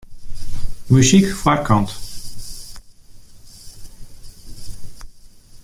Muzyk 0.89 1.27
foarkant. 1.43 1.89